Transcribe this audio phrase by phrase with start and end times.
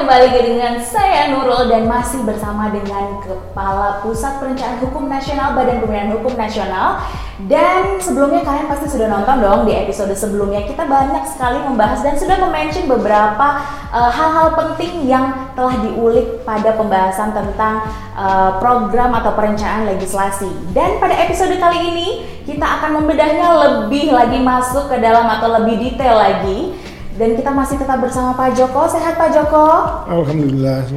[0.00, 6.16] kembali dengan saya Nurul dan masih bersama dengan Kepala Pusat Perencanaan Hukum Nasional Badan Pembinaan
[6.16, 7.04] Hukum Nasional.
[7.44, 10.64] Dan sebelumnya kalian pasti sudah nonton dong di episode sebelumnya.
[10.64, 13.60] Kita banyak sekali membahas dan sudah mention beberapa
[13.92, 17.84] uh, hal-hal penting yang telah diulik pada pembahasan tentang
[18.16, 20.48] uh, program atau perencanaan legislasi.
[20.72, 22.08] Dan pada episode kali ini
[22.48, 26.79] kita akan membedahnya lebih lagi masuk ke dalam atau lebih detail lagi
[27.20, 28.88] dan kita masih tetap bersama Pak Joko.
[28.88, 29.68] Sehat Pak Joko?
[30.08, 30.88] Alhamdulillah.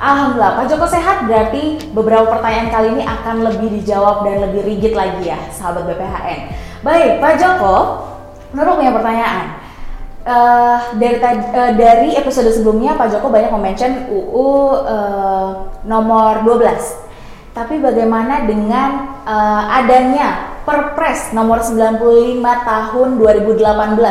[0.00, 0.50] Alhamdulillah.
[0.56, 5.28] Pak Joko sehat berarti beberapa pertanyaan kali ini akan lebih dijawab dan lebih rigid lagi
[5.28, 6.40] ya, sahabat BPHN.
[6.80, 7.76] Baik, Pak Joko,
[8.56, 9.68] Nurul punya pertanyaan.
[10.28, 17.08] Uh, dari uh, dari episode sebelumnya Pak Joko banyak mention UU uh, nomor 12
[17.56, 23.64] tapi bagaimana dengan uh, adanya Perpres nomor 95 tahun 2018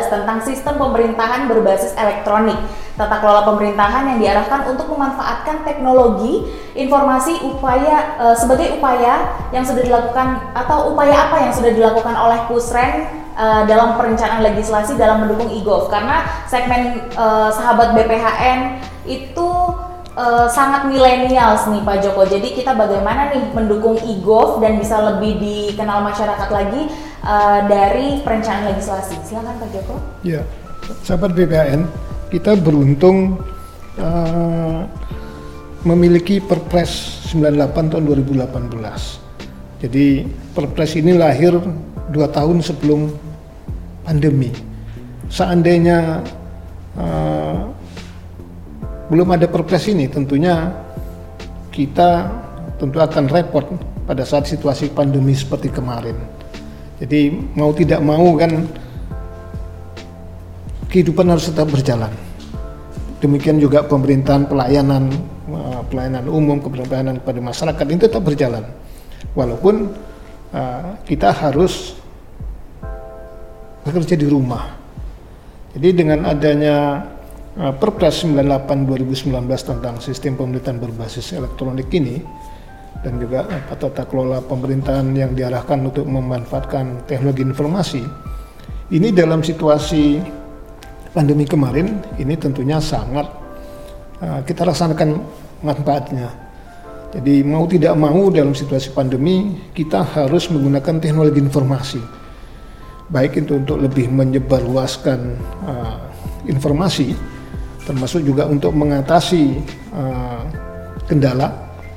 [0.09, 2.57] tentang sistem pemerintahan berbasis elektronik,
[2.97, 9.85] tata kelola pemerintahan yang diarahkan untuk memanfaatkan teknologi informasi upaya uh, sebagai upaya yang sudah
[9.85, 13.05] dilakukan atau upaya apa yang sudah dilakukan oleh Pusren
[13.37, 19.49] uh, dalam perencanaan legislasi dalam mendukung e-gov karena segmen uh, sahabat BPHN itu
[20.17, 22.25] uh, sangat milenial nih Pak Joko.
[22.25, 26.89] Jadi kita bagaimana nih mendukung e-golf dan bisa lebih dikenal masyarakat lagi
[27.21, 29.15] uh, dari perencanaan legislasi.
[29.21, 29.95] Silakan Pak Joko.
[30.25, 30.41] Ya,
[31.05, 31.85] sahabat BPN,
[32.33, 33.37] kita beruntung
[34.01, 34.81] uh,
[35.85, 39.85] memiliki Perpres 98 tahun 2018.
[39.85, 40.25] Jadi
[40.57, 41.53] Perpres ini lahir
[42.09, 43.13] dua tahun sebelum
[44.01, 44.49] pandemi.
[45.29, 46.23] Seandainya
[46.97, 47.76] uh,
[49.07, 50.71] belum ada perpres ini tentunya
[51.71, 52.27] kita
[52.75, 53.65] tentu akan repot
[54.03, 56.15] pada saat situasi pandemi seperti kemarin.
[56.97, 58.65] Jadi mau tidak mau kan
[60.89, 62.09] kehidupan harus tetap berjalan.
[63.21, 65.09] Demikian juga pemerintahan pelayanan
[65.49, 68.65] eh, pelayanan umum, pelayanan kepada masyarakat ini tetap berjalan.
[69.33, 69.93] Walaupun
[70.53, 71.97] uh, kita harus
[73.85, 74.77] bekerja di rumah.
[75.77, 77.05] Jadi dengan adanya
[77.57, 82.21] Perpres 98 2019 tentang sistem pemerintahan berbasis elektronik ini
[83.01, 88.05] dan juga tata kelola pemerintahan yang diarahkan untuk memanfaatkan teknologi informasi
[88.87, 90.21] ini dalam situasi
[91.11, 93.27] pandemi kemarin ini tentunya sangat
[94.23, 95.19] uh, kita rasakan
[95.59, 96.31] manfaatnya.
[97.11, 101.99] Jadi mau tidak mau dalam situasi pandemi kita harus menggunakan teknologi informasi.
[103.11, 105.19] Baik itu untuk lebih menyebarluaskan
[105.67, 105.97] uh,
[106.47, 107.11] informasi
[107.87, 109.63] termasuk juga untuk mengatasi
[109.95, 110.43] uh,
[111.07, 111.47] kendala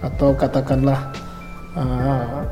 [0.06, 1.10] atau katakanlah
[1.74, 2.46] uh,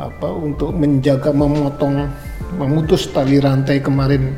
[0.00, 2.08] apa untuk menjaga memotong
[2.56, 4.32] memutus tali rantai kemarin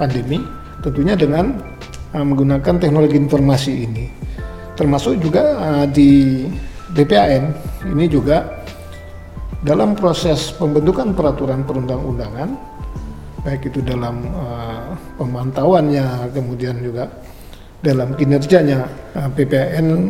[0.00, 0.40] pandemi
[0.80, 1.60] tentunya dengan
[2.16, 4.06] uh, menggunakan teknologi informasi ini.
[4.80, 6.48] Termasuk juga uh, di
[6.96, 7.52] BPAN
[7.92, 8.64] ini juga
[9.60, 12.48] dalam proses pembentukan peraturan perundang-undangan
[13.44, 17.08] baik itu dalam uh, pemantauannya kemudian juga
[17.80, 18.84] dalam kinerjanya
[19.32, 20.00] BPN eh,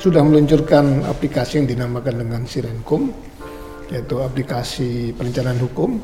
[0.00, 3.12] sudah meluncurkan aplikasi yang dinamakan dengan Sirenkum
[3.92, 6.00] yaitu aplikasi perencanaan hukum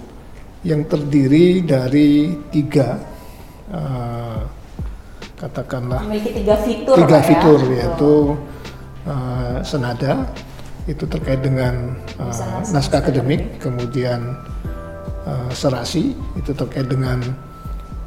[0.65, 3.01] yang terdiri dari tiga
[3.73, 4.45] uh,
[5.41, 7.25] katakanlah memiliki tiga fitur tiga ya?
[7.25, 7.77] fitur ya?
[7.81, 8.13] yaitu
[9.09, 10.29] uh, senada
[10.85, 14.37] itu terkait dengan uh, naskah akademik kemudian
[15.25, 17.25] uh, serasi itu terkait dengan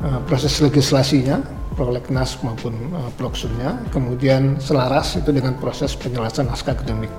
[0.06, 1.42] uh, proses legislasinya
[1.74, 7.12] prolegnas maupun uh, proksurnya, kemudian selaras itu dengan proses penyelesaian naskah akademik.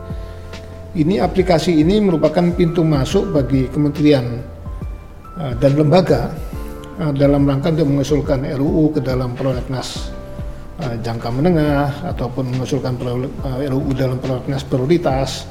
[0.94, 4.40] Ini aplikasi ini merupakan pintu masuk bagi kementerian
[5.36, 6.30] uh, dan lembaga
[7.02, 10.14] uh, dalam rangka untuk mengusulkan RUU ke dalam prolegnas
[10.80, 15.50] uh, jangka menengah ataupun mengusulkan uh, RUU dalam prolegnas prioritas,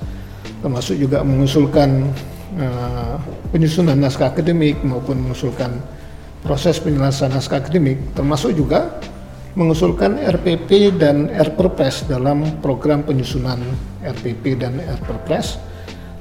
[0.64, 2.08] termasuk juga mengusulkan
[2.60, 3.20] uh,
[3.52, 5.76] penyusunan naskah akademik maupun mengusulkan
[6.44, 9.00] proses penyelesaian naskah akademik termasuk juga
[9.56, 13.58] mengusulkan RPP dan RPerpres dalam program penyusunan
[14.04, 15.58] RPP dan RPerpres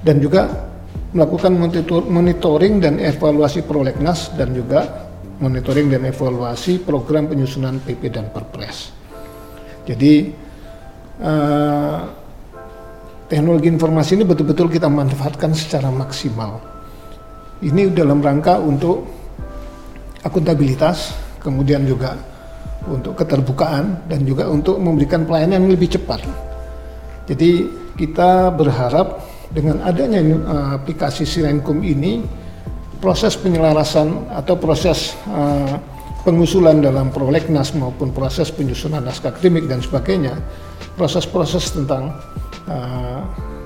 [0.06, 0.70] dan juga
[1.12, 1.52] melakukan
[2.08, 5.10] monitoring dan evaluasi prolegnas dan juga
[5.42, 8.94] monitoring dan evaluasi program penyusunan PP dan Perpres.
[9.84, 10.30] Jadi
[11.20, 12.00] eh,
[13.26, 16.62] teknologi informasi ini betul-betul kita manfaatkan secara maksimal.
[17.62, 19.21] Ini dalam rangka untuk
[20.22, 22.18] akuntabilitas, kemudian juga
[22.86, 26.22] untuk keterbukaan dan juga untuk memberikan pelayanan yang lebih cepat.
[27.30, 29.22] Jadi kita berharap
[29.52, 32.24] dengan adanya uh, aplikasi Sirenkum ini
[32.98, 35.76] proses penyelarasan atau proses uh,
[36.22, 40.38] pengusulan dalam prolegnas maupun proses penyusunan naskah akademik dan sebagainya,
[40.94, 42.14] proses-proses tentang
[42.70, 43.20] uh,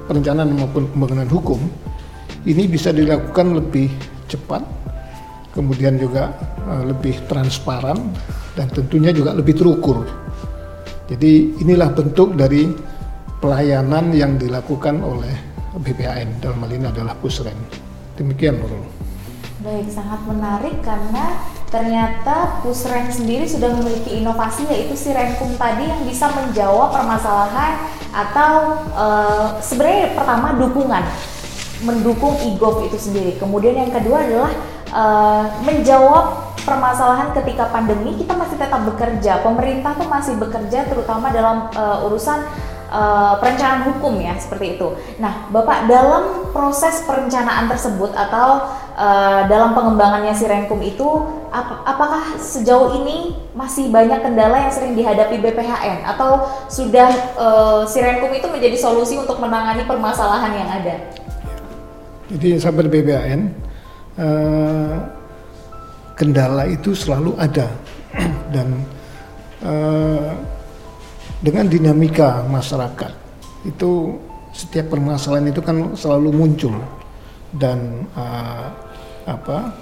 [0.08, 1.61] perencanaan maupun pembangunan hukum
[2.47, 3.91] ini bisa dilakukan lebih
[4.31, 4.62] cepat,
[5.56, 6.37] kemudian juga
[6.69, 7.97] uh, lebih transparan
[8.53, 10.05] dan tentunya juga lebih terukur.
[11.08, 12.69] Jadi inilah bentuk dari
[13.41, 15.32] pelayanan yang dilakukan oleh
[15.81, 17.56] BPAN dalam hal ini adalah Pusren.
[18.20, 18.85] Demikian Nurul.
[19.64, 21.41] Baik, sangat menarik karena
[21.73, 27.81] ternyata Pusren sendiri sudah memiliki inovasi yaitu si Renkum tadi yang bisa menjawab permasalahan
[28.12, 28.53] atau
[28.97, 31.05] uh, sebenarnya pertama dukungan
[31.85, 33.37] mendukung e-gov itu sendiri.
[33.37, 34.53] Kemudian yang kedua adalah
[34.92, 39.38] uh, menjawab permasalahan ketika pandemi kita masih tetap bekerja.
[39.46, 42.42] Pemerintah tuh masih bekerja terutama dalam uh, urusan
[42.90, 44.98] uh, perencanaan hukum ya seperti itu.
[45.22, 48.66] Nah, Bapak dalam proses perencanaan tersebut atau
[48.98, 51.06] uh, dalam pengembangannya si Renkum itu
[51.54, 58.02] ap apakah sejauh ini masih banyak kendala yang sering dihadapi BPHN atau sudah uh, si
[58.02, 60.96] Renkum itu menjadi solusi untuk menangani permasalahan yang ada?
[62.26, 63.65] Jadi sahabat BPHN
[64.20, 64.96] uh,
[66.16, 67.68] kendala itu selalu ada.
[68.54, 68.68] Dan
[69.64, 70.32] uh,
[71.40, 73.12] dengan dinamika masyarakat
[73.68, 74.16] itu
[74.56, 76.74] setiap permasalahan itu kan selalu muncul.
[77.52, 78.68] Dan uh,
[79.26, 79.72] apa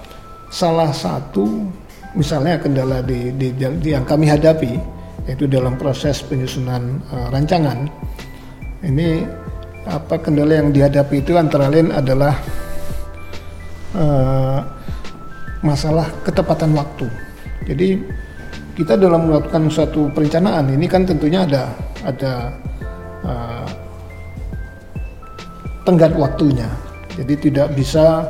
[0.48, 1.66] salah satu
[2.14, 4.78] misalnya kendala di, di, di yang kami hadapi
[5.26, 7.90] yaitu dalam proses penyusunan uh, rancangan
[8.84, 9.25] ini
[9.84, 12.38] apa kendala yang dihadapi itu antara lain adalah
[13.96, 14.61] uh,
[15.64, 17.08] masalah ketepatan waktu
[17.64, 17.96] jadi
[18.75, 21.70] kita dalam melakukan suatu perencanaan ini kan tentunya ada
[22.02, 22.32] ada
[23.25, 23.67] uh,
[25.85, 26.67] tenggat waktunya.
[27.14, 28.26] Jadi tidak bisa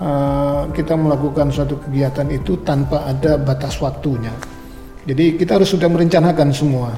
[0.00, 4.32] uh, kita melakukan suatu kegiatan itu tanpa ada batas waktunya.
[5.06, 6.96] Jadi kita harus sudah merencanakan semua,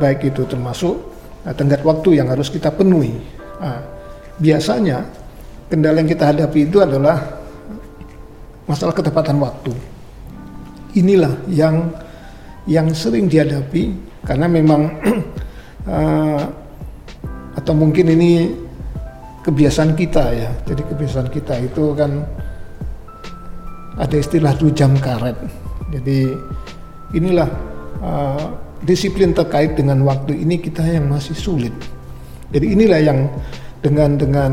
[0.00, 0.96] baik itu termasuk
[1.44, 3.12] uh, tenggat waktu yang harus kita penuhi.
[3.60, 3.82] Uh,
[4.40, 5.04] biasanya
[5.66, 7.22] kendala yang kita hadapi itu adalah
[8.66, 9.72] masalah ketepatan waktu.
[10.96, 11.90] Inilah yang
[12.66, 13.94] yang sering dihadapi
[14.26, 14.90] karena memang
[15.86, 16.42] uh,
[17.58, 18.50] atau mungkin ini
[19.46, 20.50] kebiasaan kita ya.
[20.66, 22.26] Jadi kebiasaan kita itu kan
[23.96, 25.38] ada istilah dua jam karet.
[25.94, 26.34] Jadi
[27.14, 27.48] inilah
[28.02, 28.44] uh,
[28.82, 31.72] disiplin terkait dengan waktu ini kita yang masih sulit.
[32.50, 33.30] Jadi inilah yang
[33.82, 34.52] dengan dengan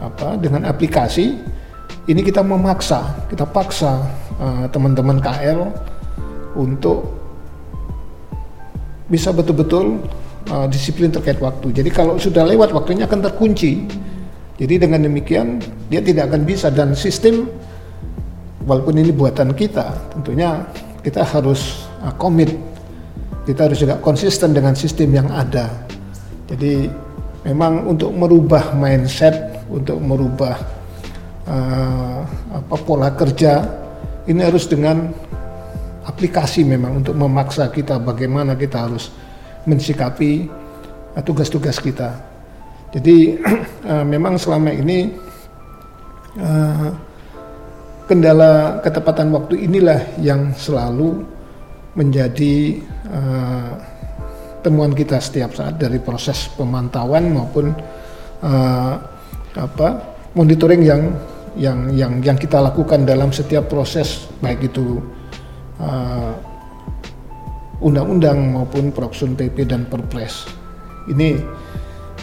[0.00, 1.36] apa dengan aplikasi
[2.08, 4.02] ini kita memaksa, kita paksa
[4.40, 5.68] uh, teman-teman KL
[6.58, 7.06] untuk
[9.06, 10.00] bisa betul-betul
[10.50, 11.70] uh, disiplin terkait waktu.
[11.70, 13.84] Jadi kalau sudah lewat waktunya akan terkunci.
[14.60, 17.48] Jadi dengan demikian dia tidak akan bisa dan sistem
[18.68, 20.64] walaupun ini buatan kita, tentunya
[21.04, 22.52] kita harus uh, komit.
[23.44, 25.70] Kita harus juga konsisten dengan sistem yang ada.
[26.46, 26.86] Jadi
[27.46, 30.58] memang untuk merubah mindset, untuk merubah
[31.46, 32.20] uh,
[32.52, 33.62] apa pola kerja
[34.26, 35.08] ini harus dengan
[36.04, 39.14] aplikasi memang untuk memaksa kita bagaimana kita harus
[39.64, 40.50] mensikapi
[41.16, 42.18] uh, tugas-tugas kita.
[42.90, 43.38] Jadi
[43.86, 45.14] uh, memang selama ini
[46.38, 46.90] uh,
[48.10, 51.22] kendala ketepatan waktu inilah yang selalu
[51.94, 53.78] menjadi uh,
[54.66, 57.70] temuan kita setiap saat dari proses pemantauan maupun
[58.44, 58.94] uh,
[59.58, 61.02] apa monitoring yang
[61.58, 65.02] yang yang yang kita lakukan dalam setiap proses baik itu
[65.82, 66.32] uh,
[67.82, 70.46] undang-undang maupun Proksun PP dan Perpres.
[71.10, 71.40] Ini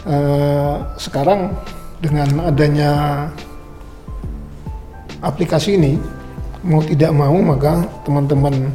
[0.07, 1.51] uh, sekarang
[1.99, 2.91] dengan adanya
[5.25, 5.97] aplikasi ini
[6.61, 8.69] mau tidak mau maka teman-teman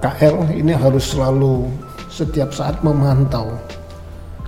[0.00, 1.68] KL ini harus selalu
[2.08, 3.52] setiap saat memantau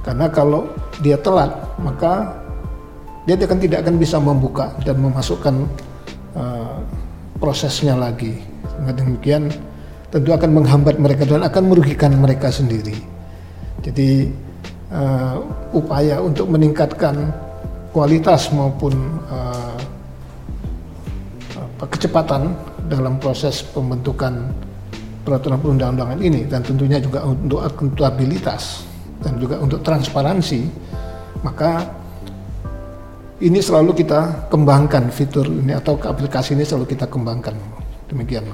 [0.00, 0.64] karena kalau
[1.04, 2.41] dia telat maka
[3.22, 5.54] dia akan tidak akan bisa membuka dan memasukkan
[6.34, 6.78] uh,
[7.38, 8.34] prosesnya lagi
[8.78, 9.42] dengan demikian
[10.10, 12.98] tentu akan menghambat mereka dan akan merugikan mereka sendiri.
[13.80, 14.28] Jadi
[14.92, 15.38] uh,
[15.72, 17.32] upaya untuk meningkatkan
[17.94, 18.92] kualitas maupun
[19.30, 19.78] uh,
[21.82, 22.54] kecepatan
[22.86, 24.50] dalam proses pembentukan
[25.22, 28.86] peraturan perundang-undangan ini dan tentunya juga untuk akuntabilitas
[29.22, 30.66] dan juga untuk transparansi
[31.46, 32.01] maka
[33.42, 37.58] ini selalu kita kembangkan fitur ini atau aplikasi ini selalu kita kembangkan.
[38.06, 38.46] Demikian.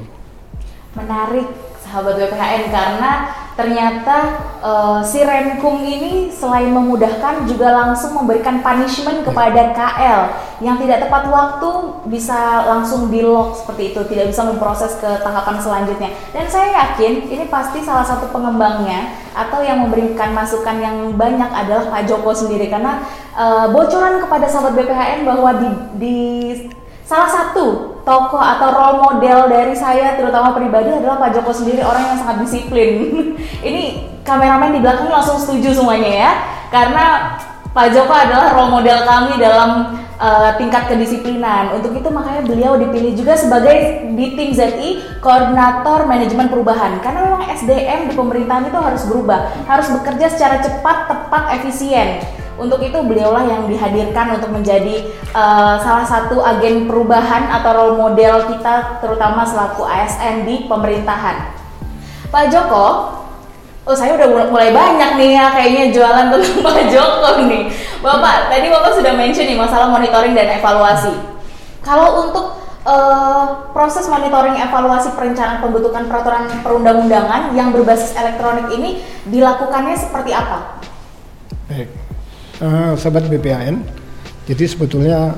[0.96, 1.44] Menarik
[1.84, 3.12] sahabat BPHN karena
[3.58, 10.20] ternyata uh, si Renkum ini selain memudahkan juga langsung memberikan punishment kepada KL
[10.62, 11.70] yang tidak tepat waktu
[12.06, 16.14] bisa langsung di lock seperti itu, tidak bisa memproses ke tahapan selanjutnya.
[16.30, 21.90] Dan saya yakin ini pasti salah satu pengembangnya atau yang memberikan masukan yang banyak adalah
[21.90, 22.70] Pak Joko sendiri.
[22.70, 23.02] Karena
[23.34, 26.18] uh, bocoran kepada sahabat BPHN bahwa di, di
[27.02, 32.08] salah satu tokoh atau role model dari saya terutama pribadi adalah Pak Joko sendiri orang
[32.08, 33.04] yang sangat disiplin.
[33.68, 33.82] Ini
[34.24, 36.30] kameramen di belakang langsung setuju semuanya ya,
[36.72, 37.36] karena
[37.76, 41.76] Pak Joko adalah role model kami dalam uh, tingkat kedisiplinan.
[41.76, 46.96] Untuk itu makanya beliau dipilih juga sebagai di tim ZI koordinator manajemen perubahan.
[47.04, 52.24] Karena memang SDM di pemerintahan itu harus berubah, harus bekerja secara cepat, tepat, efisien.
[52.58, 58.50] Untuk itu beliaulah yang dihadirkan untuk menjadi uh, salah satu agen perubahan atau role model
[58.50, 61.54] kita terutama selaku ASN di pemerintahan.
[62.34, 62.86] Pak Joko,
[63.86, 67.70] oh saya udah mulai banyak nih ya kayaknya jualan tentang Pak Joko nih.
[68.02, 71.14] Bapak, tadi Bapak sudah mention nih masalah monitoring dan evaluasi.
[71.86, 78.98] Kalau untuk uh, proses monitoring evaluasi perencanaan pembentukan peraturan perundang-undangan yang berbasis elektronik ini
[79.30, 80.82] dilakukannya seperti apa?
[81.70, 82.07] Baik
[82.62, 83.82] uh, sahabat BPAN,
[84.48, 85.34] jadi sebetulnya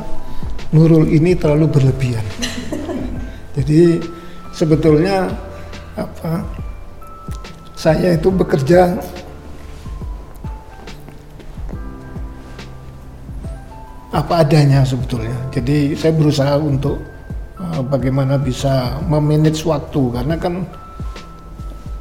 [0.70, 2.22] Nurul ini terlalu berlebihan.
[3.58, 3.98] jadi
[4.54, 5.26] sebetulnya
[5.98, 6.46] apa?
[7.74, 8.94] Saya itu bekerja
[14.14, 15.34] apa adanya sebetulnya.
[15.50, 17.02] Jadi saya berusaha untuk
[17.58, 20.62] uh, bagaimana bisa memanage waktu karena kan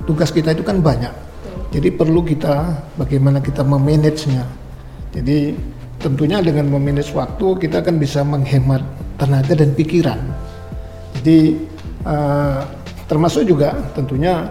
[0.06, 1.14] tugas kita itu kan banyak.
[1.74, 4.59] Jadi perlu kita bagaimana kita memanagenya
[5.14, 5.58] jadi
[6.00, 8.82] tentunya dengan memanage waktu kita akan bisa menghemat
[9.20, 10.20] tenaga dan pikiran.
[11.20, 11.60] Jadi
[12.08, 12.64] uh,
[13.10, 14.48] termasuk juga tentunya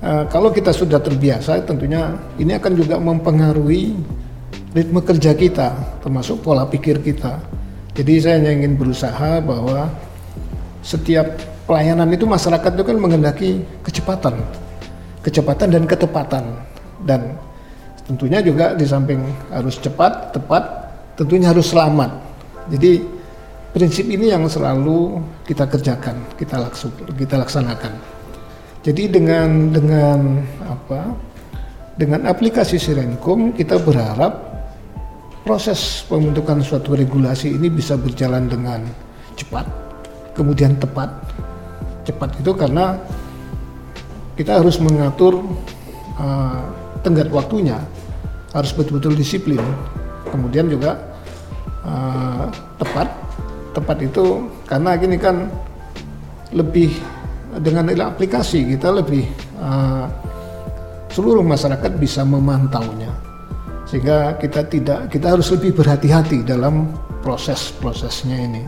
[0.00, 3.92] uh, kalau kita sudah terbiasa tentunya ini akan juga mempengaruhi
[4.72, 7.42] ritme kerja kita termasuk pola pikir kita.
[7.92, 9.90] Jadi saya hanya ingin berusaha bahwa
[10.80, 11.36] setiap
[11.68, 13.50] pelayanan itu masyarakat itu kan mengendaki
[13.84, 14.40] kecepatan,
[15.20, 16.44] kecepatan dan ketepatan
[17.04, 17.36] dan
[18.10, 19.22] tentunya juga di samping
[19.54, 20.66] harus cepat, tepat,
[21.14, 22.10] tentunya harus selamat.
[22.74, 23.06] Jadi
[23.70, 27.94] prinsip ini yang selalu kita kerjakan, kita laksu, kita laksanakan.
[28.82, 31.14] Jadi dengan dengan apa?
[31.94, 34.42] Dengan aplikasi Sirenkum kita berharap
[35.46, 38.82] proses pembentukan suatu regulasi ini bisa berjalan dengan
[39.38, 39.70] cepat,
[40.34, 41.14] kemudian tepat.
[42.02, 42.98] Cepat itu karena
[44.34, 45.44] kita harus mengatur
[46.16, 46.64] uh,
[47.04, 47.80] tenggat waktunya
[48.54, 49.62] harus betul-betul disiplin.
[50.30, 50.98] Kemudian juga
[51.82, 52.46] uh,
[52.78, 53.08] tepat
[53.70, 55.46] tepat itu karena gini kan
[56.50, 56.90] lebih
[57.62, 59.26] dengan aplikasi kita lebih
[59.58, 60.06] uh,
[61.10, 63.10] seluruh masyarakat bisa memantaunya.
[63.86, 66.94] Sehingga kita tidak kita harus lebih berhati-hati dalam
[67.26, 68.62] proses-prosesnya ini.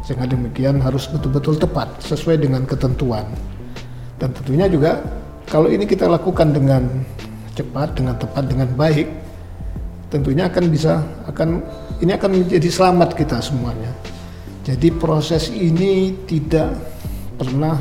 [0.00, 3.28] Sehingga demikian harus betul-betul tepat sesuai dengan ketentuan.
[4.16, 5.04] Dan tentunya juga
[5.44, 6.88] kalau ini kita lakukan dengan
[7.56, 9.08] cepat dengan tepat dengan baik
[10.12, 11.64] tentunya akan bisa akan
[12.04, 13.90] ini akan menjadi selamat kita semuanya.
[14.62, 16.74] Jadi proses ini tidak
[17.38, 17.78] pernah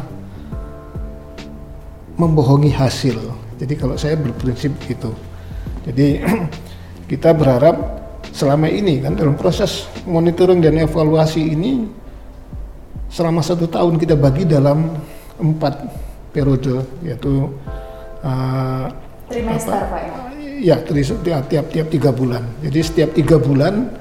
[2.16, 3.18] membohongi hasil.
[3.60, 5.12] Jadi kalau saya berprinsip gitu.
[5.84, 6.22] Jadi
[7.12, 7.76] kita berharap
[8.32, 11.88] selama ini kan dalam proses monitoring dan evaluasi ini
[13.08, 14.92] selama satu tahun kita bagi dalam
[15.40, 15.88] empat
[16.36, 17.48] periode yaitu
[18.24, 18.92] uh,
[19.30, 20.14] trimester pak ya?
[20.56, 22.42] Ya, tiap tiap tiga bulan.
[22.64, 23.92] Jadi setiap tiga bulan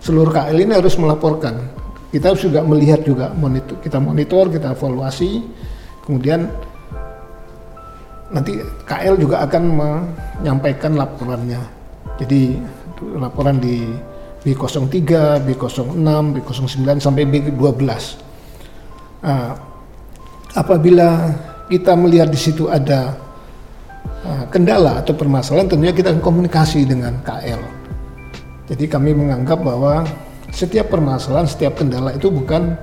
[0.00, 1.60] seluruh KL ini harus melaporkan.
[2.08, 5.44] Kita juga melihat juga monitor, kita monitor, kita evaluasi,
[6.08, 6.48] kemudian
[8.32, 8.56] nanti
[8.88, 11.60] KL juga akan menyampaikan laporannya.
[12.16, 12.56] Jadi
[13.20, 13.84] laporan di
[14.40, 14.96] B03,
[15.44, 15.78] B06,
[16.32, 17.84] B09 sampai B12.
[19.20, 19.52] Nah,
[20.56, 21.36] apabila
[21.68, 23.27] kita melihat di situ ada
[24.50, 27.60] kendala atau permasalahan tentunya kita komunikasi dengan KL.
[28.68, 30.04] Jadi kami menganggap bahwa
[30.52, 32.76] setiap permasalahan, setiap kendala itu bukan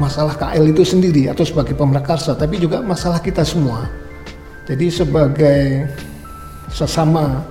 [0.00, 3.84] masalah KL itu sendiri atau sebagai pemrakarsa, tapi juga masalah kita semua.
[4.64, 5.90] Jadi sebagai
[6.72, 7.44] sesama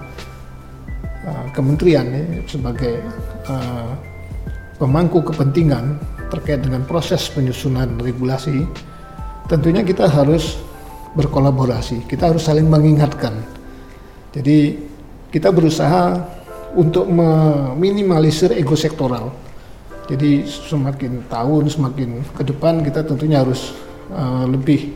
[1.27, 3.03] uh, kementerian ya, sebagai
[3.45, 3.93] uh,
[4.81, 6.01] pemangku kepentingan
[6.33, 8.65] terkait dengan proses penyusunan regulasi,
[9.45, 10.57] tentunya kita harus
[11.15, 12.07] berkolaborasi.
[12.07, 13.35] Kita harus saling mengingatkan.
[14.31, 14.79] Jadi
[15.31, 16.19] kita berusaha
[16.75, 19.31] untuk meminimalisir ego sektoral.
[20.07, 23.71] Jadi semakin tahun, semakin ke depan kita tentunya harus
[24.11, 24.91] uh, lebih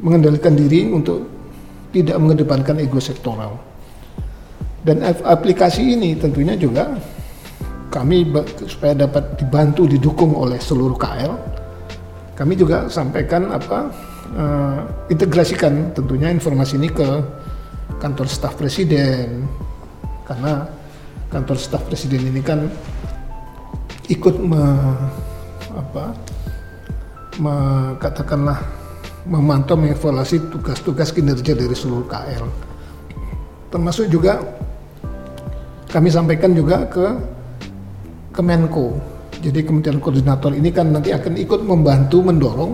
[0.00, 1.24] mengendalikan diri untuk
[1.92, 3.56] tidak mengedepankan ego sektoral.
[4.84, 6.94] Dan aplikasi ini tentunya juga
[7.90, 8.28] kami
[8.68, 11.32] supaya dapat dibantu didukung oleh seluruh KL,
[12.36, 13.88] kami juga sampaikan apa
[14.34, 14.80] uh,
[15.12, 17.08] integrasikan tentunya informasi ini ke
[18.02, 19.46] kantor staf presiden.
[20.26, 20.66] Karena
[21.30, 22.66] kantor staf presiden ini kan
[24.10, 24.62] ikut me,
[25.74, 26.04] apa
[27.38, 27.54] me,
[28.02, 28.58] katakanlah
[29.26, 32.66] memantau mengevaluasi tugas-tugas kinerja dari seluruh KL
[33.70, 34.40] termasuk juga
[35.90, 37.06] kami sampaikan juga ke
[38.32, 38.96] Kemenko.
[39.40, 42.72] Jadi Kementerian Koordinator ini kan nanti akan ikut membantu mendorong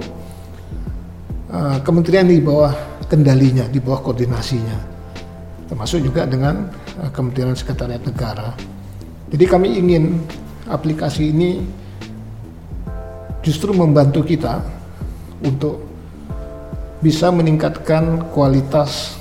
[1.53, 2.73] uh, kementerian di bawah
[3.07, 4.91] kendalinya di bawah koordinasinya
[5.69, 6.69] termasuk juga dengan
[6.99, 8.57] uh, Kementerian Sekretariat Negara
[9.29, 10.25] jadi kami ingin
[10.69, 11.63] aplikasi ini
[13.45, 14.65] justru membantu kita
[15.45, 15.85] untuk
[17.03, 19.19] bisa meningkatkan kualitas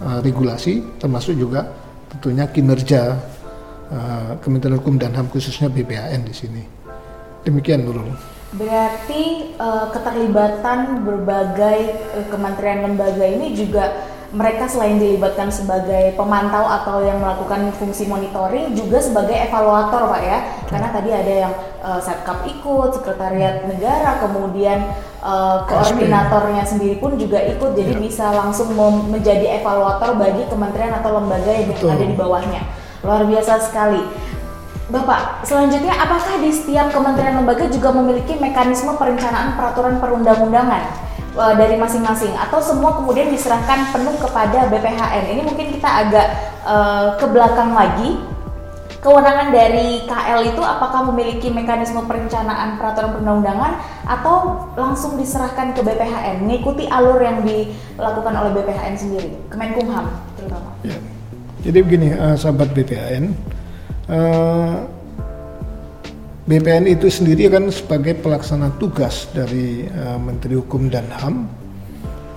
[0.00, 1.68] uh, regulasi termasuk juga
[2.08, 3.20] tentunya kinerja
[3.92, 6.62] uh, Kementerian Hukum dan HAM khususnya BPHN di sini.
[7.44, 8.37] Demikian Nurul.
[8.48, 11.78] Berarti uh, keterlibatan berbagai
[12.16, 18.76] uh, kementerian lembaga ini juga mereka selain dilibatkan sebagai pemantau atau yang melakukan fungsi monitoring
[18.76, 20.38] juga sebagai evaluator pak ya.
[20.64, 21.52] Karena tadi ada yang
[21.84, 22.00] uh,
[22.48, 24.80] ikut sekretariat negara kemudian
[25.20, 27.76] uh, koordinatornya sendiri pun juga ikut.
[27.76, 28.00] Jadi ya.
[28.00, 28.72] bisa langsung
[29.12, 31.92] menjadi evaluator bagi kementerian atau lembaga yang Betul.
[31.92, 32.62] ada di bawahnya.
[33.04, 34.02] Luar biasa sekali
[34.88, 41.08] Bapak, selanjutnya apakah di setiap kementerian lembaga juga memiliki mekanisme perencanaan peraturan perundang-undangan?
[41.38, 45.24] uh, dari masing-masing atau semua kemudian diserahkan penuh kepada BPHN.
[45.38, 46.26] Ini mungkin kita agak
[46.66, 48.18] uh, ke belakang lagi.
[48.98, 56.42] Kewenangan dari KL itu apakah memiliki mekanisme perencanaan peraturan perundang-undangan atau langsung diserahkan ke BPHN,
[56.42, 60.74] mengikuti alur yang dilakukan oleh BPHN sendiri, Kemenkumham terutama.
[60.82, 60.98] Ya.
[61.62, 63.38] Jadi begini, uh, sahabat BPHN,
[64.08, 64.76] uh,
[66.48, 71.44] BPN itu sendiri kan sebagai pelaksana tugas dari uh, Menteri Hukum dan HAM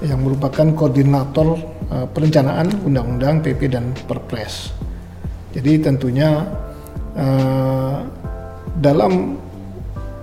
[0.04, 1.56] yang merupakan koordinator
[1.90, 4.76] uh, perencanaan undang-undang PP dan Perpres.
[5.52, 6.48] Jadi tentunya
[8.80, 9.36] dalam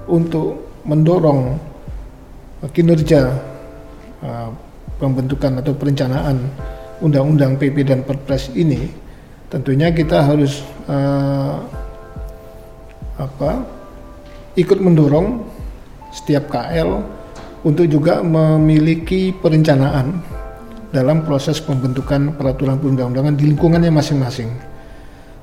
[0.09, 1.53] untuk mendorong
[2.73, 3.29] kinerja
[4.97, 6.49] pembentukan atau perencanaan
[7.05, 8.89] undang-undang PP dan Perpres ini,
[9.53, 11.57] tentunya kita harus uh,
[13.19, 13.51] apa
[14.59, 15.45] ikut mendorong
[16.11, 16.99] setiap KL
[17.63, 20.19] untuk juga memiliki perencanaan
[20.89, 24.49] dalam proses pembentukan peraturan perundang-undangan di lingkungannya masing-masing.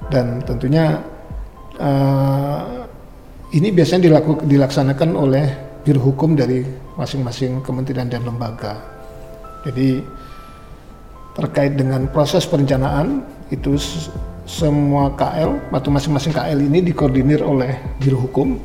[0.09, 1.01] Dan tentunya
[1.77, 2.85] uh,
[3.53, 5.45] ini biasanya dilaku, dilaksanakan oleh
[5.85, 6.65] biro hukum dari
[6.97, 8.81] masing-masing kementerian dan lembaga.
[9.65, 10.01] Jadi
[11.35, 13.21] terkait dengan proses perencanaan
[13.53, 13.77] itu
[14.45, 18.61] semua KL atau masing-masing KL ini dikoordinir oleh biro hukum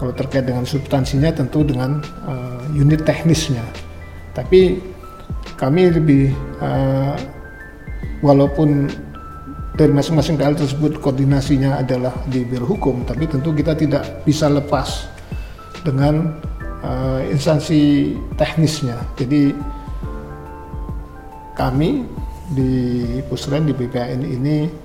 [0.00, 3.62] kalau terkait dengan substansinya tentu dengan uh, unit teknisnya.
[4.34, 4.80] Tapi
[5.54, 7.14] kami lebih uh,
[8.24, 8.90] walaupun
[9.76, 15.06] dari masing-masing KL tersebut koordinasinya adalah di biro hukum, tapi tentu kita tidak bisa lepas
[15.84, 16.40] dengan
[16.80, 18.96] uh, instansi teknisnya.
[19.20, 19.52] Jadi
[21.54, 22.02] kami
[22.50, 22.72] di
[23.30, 24.83] Pusren di BPN ini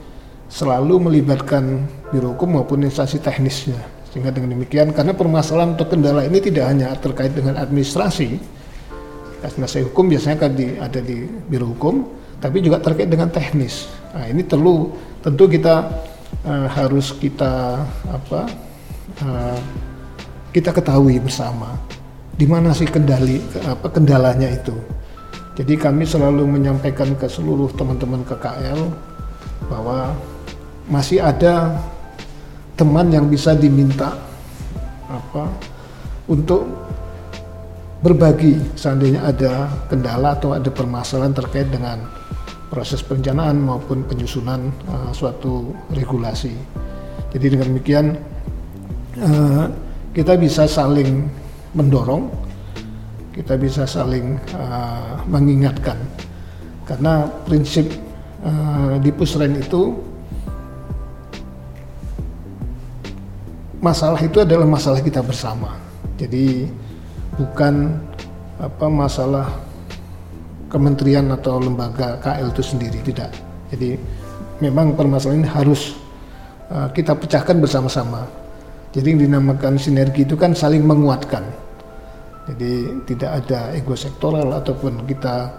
[0.50, 6.42] selalu melibatkan biro hukum maupun instansi teknisnya sehingga dengan demikian, karena permasalahan atau kendala ini
[6.42, 8.42] tidak hanya terkait dengan administrasi,
[9.46, 12.10] administrasi hukum biasanya kan di, ada di biro hukum,
[12.42, 13.86] tapi juga terkait dengan teknis.
[14.18, 14.90] Nah, ini perlu
[15.22, 15.94] tentu kita
[16.42, 18.50] uh, harus kita apa
[19.22, 19.60] uh,
[20.50, 21.78] kita ketahui bersama
[22.34, 23.38] di mana sih kendali
[23.70, 24.74] apa kendalanya itu.
[25.54, 28.80] Jadi kami selalu menyampaikan ke seluruh teman-teman KKL
[29.68, 30.16] bahwa
[30.90, 31.78] masih ada
[32.74, 34.18] teman yang bisa diminta
[35.06, 35.46] apa
[36.26, 36.66] untuk
[38.02, 42.00] berbagi seandainya ada kendala atau ada permasalahan terkait dengan
[42.72, 46.54] proses perencanaan maupun penyusunan uh, suatu regulasi.
[47.34, 48.06] Jadi dengan demikian
[49.20, 49.66] uh,
[50.16, 51.28] kita bisa saling
[51.76, 52.30] mendorong,
[53.36, 55.98] kita bisa saling uh, mengingatkan
[56.88, 57.86] karena prinsip
[58.42, 60.09] uh, di pusren itu
[63.80, 65.76] masalah itu adalah masalah kita bersama.
[66.20, 66.68] Jadi
[67.40, 67.96] bukan
[68.60, 69.48] apa masalah
[70.68, 73.32] kementerian atau lembaga KL itu sendiri tidak.
[73.72, 73.96] Jadi
[74.60, 75.96] memang permasalahan ini harus
[76.70, 78.28] uh, kita pecahkan bersama-sama.
[78.92, 81.46] Jadi yang dinamakan sinergi itu kan saling menguatkan.
[82.50, 85.54] Jadi tidak ada ego sektoral ataupun kita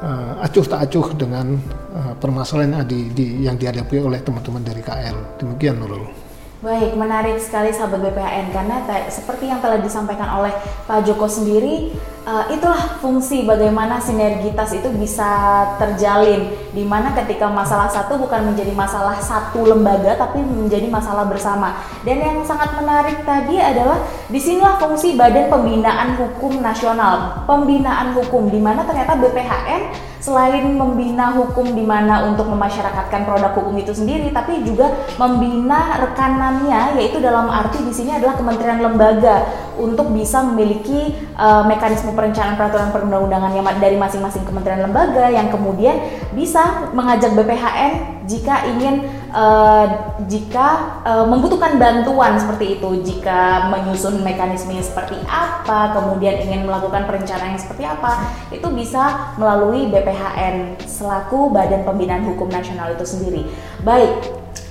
[0.00, 1.60] uh, acuh tak acuh dengan
[1.92, 5.16] uh, permasalahan yang, di, di, yang dihadapi oleh teman-teman dari KL.
[5.36, 6.23] Demikian Nurul.
[6.64, 8.80] Baik, menarik sekali sahabat BPHN karena
[9.12, 10.48] seperti yang telah disampaikan oleh
[10.88, 11.92] Pak Joko sendiri,
[12.24, 15.28] uh, itulah fungsi bagaimana sinergitas itu bisa
[15.76, 21.78] terjalin di mana ketika masalah satu bukan menjadi masalah satu lembaga tapi menjadi masalah bersama.
[22.02, 28.48] Dan yang sangat menarik tadi adalah di sinilah fungsi Badan Pembinaan Hukum Nasional, pembinaan hukum
[28.50, 34.32] di mana ternyata BPHN selain membina hukum di mana untuk memasyarakatkan produk hukum itu sendiri,
[34.32, 34.88] tapi juga
[35.20, 39.44] membina rekanannya, yaitu dalam arti di sini adalah kementerian lembaga
[39.78, 45.98] untuk bisa memiliki uh, mekanisme perencanaan peraturan perundang-undangan yang dari masing-masing kementerian lembaga yang kemudian
[46.32, 49.04] bisa mengajak BPHN jika ingin
[49.36, 49.84] uh,
[50.24, 57.52] jika uh, membutuhkan bantuan seperti itu, jika menyusun mekanisme seperti apa, kemudian ingin melakukan perencanaan
[57.52, 63.44] yang seperti apa, itu bisa melalui BPHN selaku Badan Pembinaan Hukum Nasional itu sendiri.
[63.84, 64.24] Baik,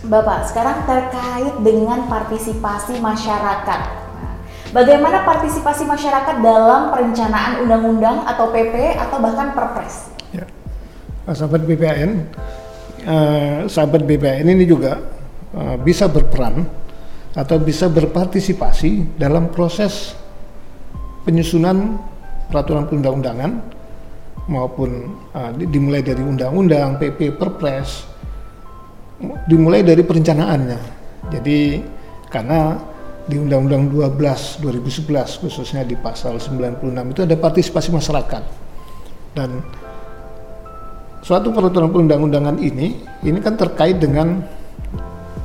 [0.04, 4.03] Bapak, sekarang terkait dengan partisipasi masyarakat.
[4.74, 10.10] Bagaimana partisipasi masyarakat dalam perencanaan undang-undang atau PP atau bahkan Perpres?
[10.34, 10.50] Ya.
[11.30, 12.26] Sahabat BPN,
[13.06, 14.98] uh, sahabat BPN ini juga
[15.54, 16.66] uh, bisa berperan
[17.38, 20.18] atau bisa berpartisipasi dalam proses
[21.22, 22.02] penyusunan
[22.50, 23.52] peraturan perundang-undangan
[24.50, 28.10] maupun uh, dimulai dari undang-undang, PP, Perpres,
[29.46, 30.80] dimulai dari perencanaannya.
[31.30, 31.78] Jadi
[32.34, 32.90] karena
[33.24, 36.84] di Undang-Undang 12 2011 khususnya di pasal 96
[37.16, 38.44] itu ada partisipasi masyarakat
[39.34, 39.64] dan
[41.24, 44.44] suatu peraturan perundang-undangan ini ini kan terkait dengan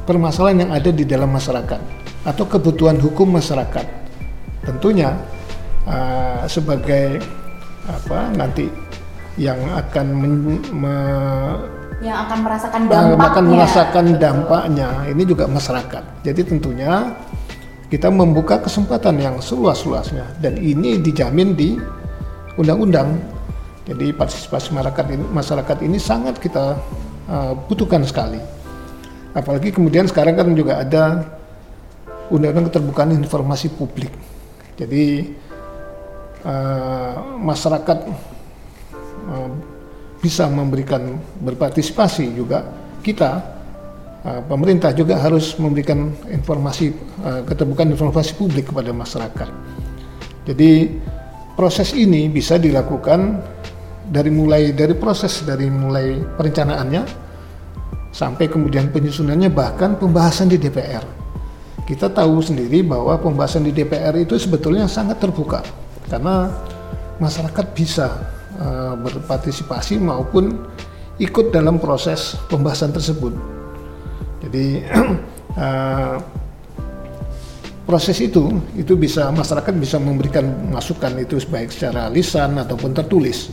[0.09, 1.81] permasalahan yang ada di dalam masyarakat
[2.25, 3.87] atau kebutuhan hukum masyarakat.
[4.65, 5.13] Tentunya
[5.85, 7.21] uh, sebagai
[7.85, 8.69] apa nanti
[9.37, 10.35] yang akan men,
[10.75, 10.97] me,
[12.03, 13.27] yang akan merasakan dampaknya.
[13.29, 16.05] akan merasakan dampaknya ini juga masyarakat.
[16.27, 17.13] Jadi tentunya
[17.89, 21.81] kita membuka kesempatan yang seluas-luasnya dan ini dijamin di
[22.61, 23.17] undang-undang
[23.89, 26.77] jadi partisipasi masyarakat ini, masyarakat ini sangat kita
[27.25, 28.37] uh, butuhkan sekali.
[29.33, 31.25] Apalagi kemudian sekarang kan juga ada
[32.29, 34.13] undang-undang keterbukaan informasi publik.
[34.77, 35.33] Jadi
[36.45, 37.99] uh, masyarakat
[39.33, 39.51] uh,
[40.21, 42.69] bisa memberikan berpartisipasi juga
[43.01, 43.58] kita
[44.25, 49.49] uh, pemerintah juga harus memberikan informasi uh, informasi publik kepada masyarakat.
[50.49, 50.89] Jadi
[51.59, 53.43] proses ini bisa dilakukan
[54.09, 57.03] dari mulai dari proses dari mulai perencanaannya
[58.15, 61.05] sampai kemudian penyusunannya bahkan pembahasan di DPR.
[61.85, 65.65] Kita tahu sendiri bahwa pembahasan di DPR itu sebetulnya sangat terbuka
[66.09, 66.53] karena
[67.21, 68.07] masyarakat bisa
[68.61, 70.69] uh, berpartisipasi maupun
[71.19, 73.58] ikut dalam proses pembahasan tersebut.
[74.43, 74.87] Jadi
[75.57, 76.17] uh,
[77.89, 83.49] proses itu itu bisa masyarakat bisa memberikan masukan itu baik secara lisan ataupun tertulis.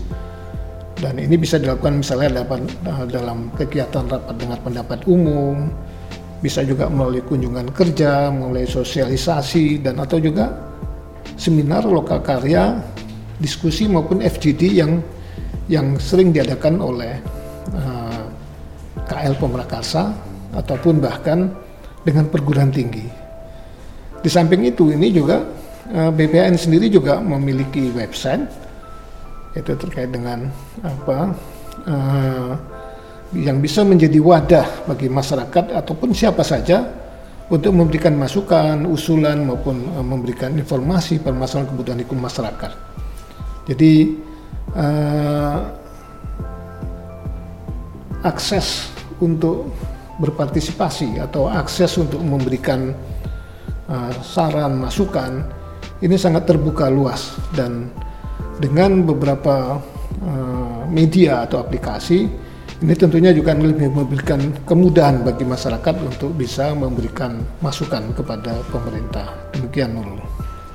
[0.96, 5.68] Dan ini bisa dilakukan misalnya dalam, eh, dalam kegiatan rapat dengan pendapat umum,
[6.40, 10.56] bisa juga melalui kunjungan kerja, melalui sosialisasi dan atau juga
[11.36, 12.80] seminar lokal karya,
[13.40, 15.04] diskusi maupun FGD yang
[15.68, 17.18] yang sering diadakan oleh
[17.74, 18.24] uh, eh,
[19.10, 20.16] KL Pemrakarsa
[20.56, 21.52] ataupun bahkan
[22.02, 23.04] dengan perguruan tinggi.
[24.24, 25.44] Di samping itu ini juga
[25.92, 28.66] eh, BPN sendiri juga memiliki website
[29.56, 30.52] itu terkait dengan
[30.84, 31.32] apa
[31.88, 32.52] uh,
[33.32, 36.84] yang bisa menjadi wadah bagi masyarakat ataupun siapa saja
[37.48, 42.72] untuk memberikan masukan, usulan maupun uh, memberikan informasi permasalahan kebutuhan hukum masyarakat.
[43.72, 43.94] Jadi
[44.76, 45.58] uh,
[48.28, 48.92] akses
[49.24, 49.72] untuk
[50.20, 52.96] berpartisipasi atau akses untuk memberikan
[53.92, 55.44] uh, saran masukan
[56.04, 57.92] ini sangat terbuka luas dan
[58.60, 59.80] dengan beberapa
[60.24, 62.28] uh, media atau aplikasi
[62.84, 69.32] ini tentunya juga lebih memberikan kemudahan bagi masyarakat untuk bisa memberikan masukan kepada pemerintah.
[69.56, 70.20] Demikian Nurul.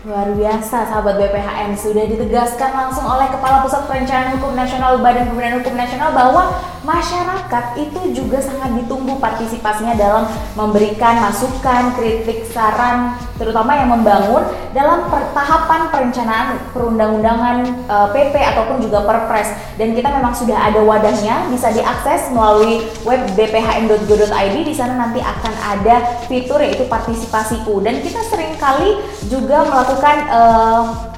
[0.08, 5.60] Luar biasa sahabat BPHN sudah ditegaskan langsung oleh Kepala Pusat Perencanaan Hukum Nasional Badan Pembinaan
[5.60, 10.24] Hukum Nasional bahwa masyarakat itu juga sangat ditunggu partisipasinya dalam
[10.56, 14.44] memberikan masukan, kritik, saran terutama yang membangun
[14.76, 19.48] dalam tahapan perencanaan perundang-undangan e, eh, PP ataupun juga Perpres.
[19.80, 25.54] Dan kita memang sudah ada wadahnya bisa diakses melalui web bphn.go.id di sana nanti akan
[25.56, 27.80] ada fitur yaitu partisipasiku.
[27.80, 30.40] Dan kita sering kali juga melakukan e,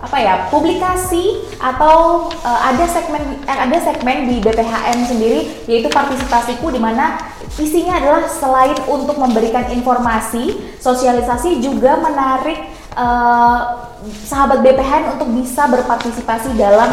[0.02, 6.74] apa ya publikasi atau uh, ada segmen eh, ada segmen di BPHN sendiri yaitu partisipasiku
[6.74, 7.22] di mana
[7.54, 12.66] isinya adalah selain untuk memberikan informasi, sosialisasi juga menarik
[12.98, 13.86] uh,
[14.26, 16.90] sahabat BPHN untuk bisa berpartisipasi dalam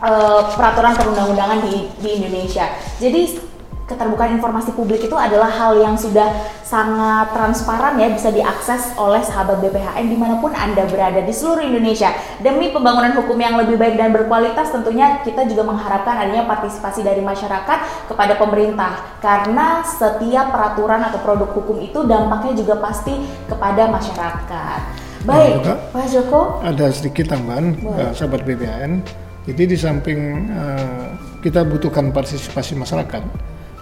[0.00, 2.70] uh, peraturan perundang-undangan di, di Indonesia.
[3.02, 3.45] Jadi
[3.86, 6.26] keterbukaan informasi publik itu adalah hal yang sudah
[6.66, 11.62] sangat transparan ya bisa diakses oleh sahabat BPHN di mana pun Anda berada di seluruh
[11.62, 12.10] Indonesia.
[12.42, 17.22] Demi pembangunan hukum yang lebih baik dan berkualitas tentunya kita juga mengharapkan adanya partisipasi dari
[17.22, 23.14] masyarakat kepada pemerintah karena setiap peraturan atau produk hukum itu dampaknya juga pasti
[23.46, 24.80] kepada masyarakat.
[25.26, 26.62] Baik, ya, Pak Joko.
[26.62, 29.02] Ada sedikit tambahan, uh, sahabat BPHN.
[29.46, 31.06] Jadi di samping uh,
[31.42, 33.22] kita butuhkan partisipasi masyarakat,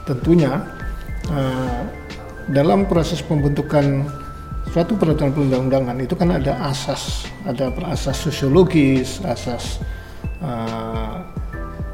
[0.05, 0.61] tentunya
[1.33, 1.83] uh,
[2.49, 4.05] dalam proses pembentukan
[4.69, 9.81] suatu peraturan perundang-undangan itu kan ada asas, ada asas sosiologis, asas
[10.43, 11.25] uh,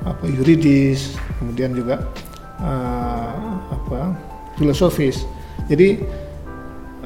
[0.00, 2.02] apa yuridis, kemudian juga
[2.58, 3.36] uh,
[3.68, 4.16] apa
[4.56, 5.22] filosofis.
[5.68, 6.00] Jadi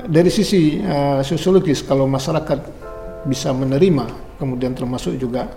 [0.09, 2.61] dari sisi uh, sosiologis kalau masyarakat
[3.27, 5.49] bisa menerima, kemudian termasuk juga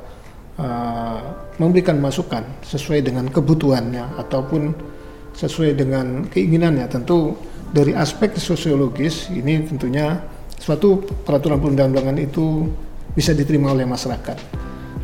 [0.57, 1.19] uh,
[1.61, 4.96] memberikan masukan sesuai dengan kebutuhannya ataupun
[5.37, 6.89] sesuai dengan keinginannya.
[6.89, 7.37] Tentu
[7.69, 10.17] dari aspek sosiologis ini tentunya
[10.57, 12.65] suatu peraturan perundang-undangan itu
[13.13, 14.37] bisa diterima oleh masyarakat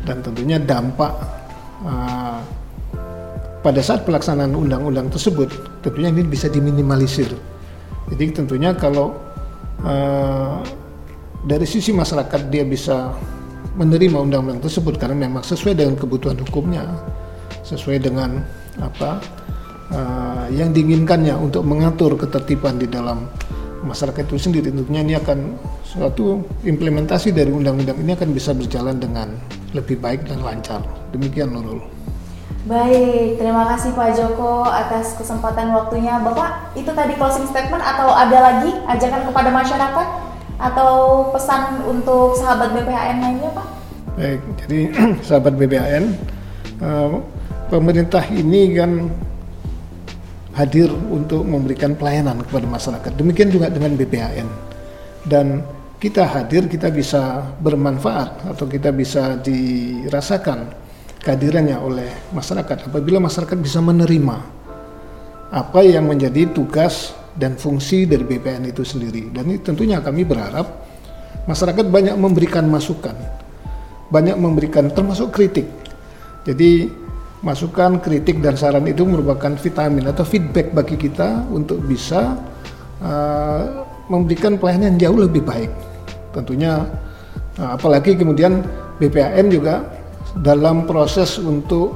[0.04, 1.12] dan tentunya dampak
[1.86, 2.38] uh,
[3.64, 5.48] pada saat pelaksanaan undang-undang tersebut
[5.80, 7.30] tentunya ini bisa diminimalisir.
[8.12, 9.16] Jadi tentunya kalau
[9.80, 10.60] uh,
[11.48, 13.14] dari sisi masyarakat dia bisa
[13.74, 16.84] menerima undang-undang tersebut karena memang sesuai dengan kebutuhan hukumnya,
[17.64, 18.44] sesuai dengan
[18.78, 19.18] apa
[19.92, 23.28] uh, yang diinginkannya untuk mengatur ketertiban di dalam
[23.84, 29.36] masyarakat itu sendiri tentunya ini akan suatu implementasi dari undang-undang ini akan bisa berjalan dengan
[29.76, 30.80] lebih baik dan lancar
[31.12, 31.84] demikian Nurul
[32.64, 36.16] Baik, terima kasih Pak Joko atas kesempatan waktunya.
[36.16, 40.08] Bapak, itu tadi closing statement atau ada lagi ajakan kepada masyarakat
[40.56, 40.92] atau
[41.28, 43.66] pesan untuk sahabat BPHN lainnya Pak?
[44.16, 44.80] Baik, jadi
[45.28, 46.04] sahabat BPHN,
[46.80, 47.12] uh, eh,
[47.68, 49.12] pemerintah ini kan
[50.54, 53.12] hadir untuk memberikan pelayanan kepada masyarakat.
[53.18, 54.48] Demikian juga dengan BPHN.
[55.26, 55.66] Dan
[55.98, 60.70] kita hadir, kita bisa bermanfaat atau kita bisa dirasakan
[61.24, 64.36] kehadirannya oleh masyarakat apabila masyarakat bisa menerima
[65.48, 69.32] apa yang menjadi tugas dan fungsi dari BPN itu sendiri.
[69.32, 70.84] Dan ini tentunya kami berharap
[71.48, 73.16] masyarakat banyak memberikan masukan,
[74.12, 75.66] banyak memberikan termasuk kritik.
[76.44, 77.03] Jadi
[77.44, 82.40] masukan, kritik dan saran itu merupakan vitamin atau feedback bagi kita untuk bisa
[83.04, 85.68] uh, memberikan pelayanan yang jauh lebih baik.
[86.32, 86.88] Tentunya
[87.60, 88.64] uh, apalagi kemudian
[88.96, 89.84] BPAN juga
[90.40, 91.94] dalam proses untuk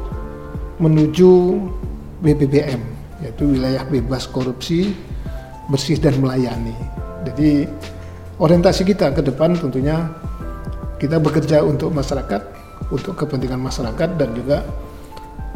[0.79, 1.59] menuju
[2.23, 2.79] BBBM
[3.19, 4.95] yaitu wilayah bebas korupsi,
[5.73, 6.77] bersih dan melayani.
[7.27, 7.67] Jadi
[8.39, 10.07] orientasi kita ke depan tentunya
[11.03, 12.43] kita bekerja untuk masyarakat,
[12.95, 14.63] untuk kepentingan masyarakat dan juga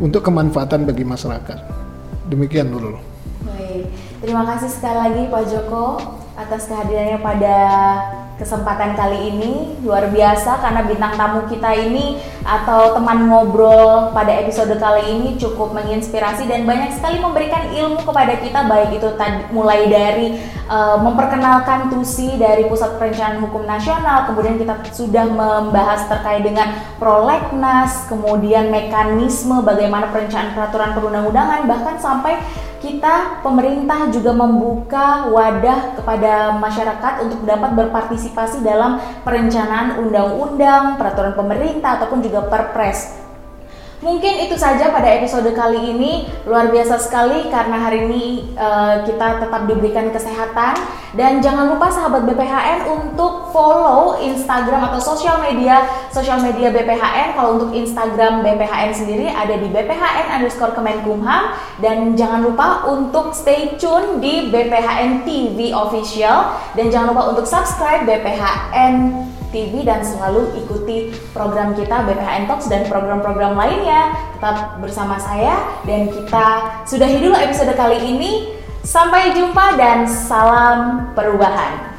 [0.03, 1.59] untuk kemanfaatan bagi masyarakat.
[2.27, 2.99] Demikian Nurul.
[3.47, 3.87] Baik,
[4.19, 6.03] terima kasih sekali lagi Pak Joko
[6.35, 7.57] atas kehadirannya pada
[8.40, 9.53] kesempatan kali ini
[9.85, 15.77] luar biasa karena bintang tamu kita ini atau teman ngobrol pada episode kali ini cukup
[15.77, 21.92] menginspirasi dan banyak sekali memberikan ilmu kepada kita baik itu tadi, mulai dari uh, memperkenalkan
[21.92, 29.61] TUSI dari Pusat Perencanaan Hukum Nasional kemudian kita sudah membahas terkait dengan prolegnas kemudian mekanisme
[29.62, 32.40] bagaimana perencanaan peraturan perundang-undangan bahkan sampai
[32.83, 42.03] kita pemerintah juga membuka wadah kepada masyarakat untuk dapat berpartisipasi dalam perencanaan undang-undang, peraturan pemerintah
[42.03, 43.22] ataupun juga perpres.
[44.03, 46.27] Mungkin itu saja pada episode kali ini.
[46.43, 50.75] Luar biasa sekali karena hari ini uh, kita tetap diberikan kesehatan
[51.15, 57.38] dan jangan lupa sahabat BPHN untuk follow Instagram atau sosial media sosial media BPHN.
[57.38, 63.79] Kalau untuk Instagram BPHN sendiri ada di BPHN underscore Kemenkumham dan jangan lupa untuk stay
[63.79, 71.12] tune di BPHN TV official dan jangan lupa untuk subscribe BPHN TV dan selalu ikuti
[71.37, 74.17] program kita BPHN Talks dan program-program lainnya.
[74.41, 76.47] Tetap bersama saya dan kita
[76.88, 78.57] sudahi dulu episode kali ini.
[78.83, 81.92] Sampai jumpa dan salam perubahan.